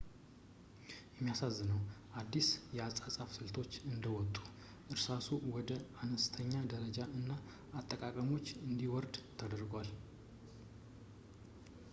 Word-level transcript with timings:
የሚያሳዝነው፣ 1.17 1.81
አዳዲስ 2.19 2.47
የአጻጻፍ 2.77 3.29
ስልቶች 3.35 3.75
እንደወጡ፣ 3.91 4.33
እርሳሱ 4.93 5.29
ወደ 5.57 5.71
አነስተኛ 6.05 6.51
ደረጃ 6.73 6.99
እና 7.19 7.29
አጠቃቀሞች 7.81 8.49
እንዲወርድ 8.69 9.17
ተደርጓል 9.41 9.91